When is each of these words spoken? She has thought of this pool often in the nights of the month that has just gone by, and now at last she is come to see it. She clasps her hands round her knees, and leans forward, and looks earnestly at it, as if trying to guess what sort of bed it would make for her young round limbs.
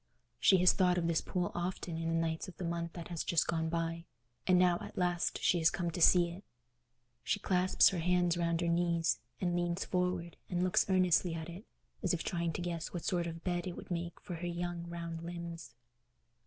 She 0.39 0.57
has 0.57 0.73
thought 0.73 0.97
of 0.97 1.05
this 1.05 1.21
pool 1.21 1.51
often 1.53 1.95
in 1.95 2.09
the 2.09 2.15
nights 2.15 2.47
of 2.47 2.57
the 2.57 2.63
month 2.65 2.93
that 2.93 3.09
has 3.09 3.23
just 3.23 3.45
gone 3.45 3.69
by, 3.69 4.05
and 4.47 4.57
now 4.57 4.79
at 4.81 4.97
last 4.97 5.39
she 5.43 5.59
is 5.59 5.69
come 5.69 5.91
to 5.91 6.01
see 6.01 6.31
it. 6.31 6.43
She 7.23 7.39
clasps 7.39 7.89
her 7.89 7.99
hands 7.99 8.35
round 8.35 8.61
her 8.61 8.67
knees, 8.67 9.19
and 9.39 9.55
leans 9.55 9.85
forward, 9.85 10.37
and 10.49 10.63
looks 10.63 10.89
earnestly 10.89 11.35
at 11.35 11.49
it, 11.49 11.65
as 12.01 12.15
if 12.15 12.23
trying 12.23 12.51
to 12.53 12.61
guess 12.63 12.91
what 12.91 13.05
sort 13.05 13.27
of 13.27 13.43
bed 13.43 13.67
it 13.67 13.75
would 13.77 13.91
make 13.91 14.19
for 14.19 14.37
her 14.37 14.47
young 14.47 14.87
round 14.87 15.21
limbs. 15.21 15.75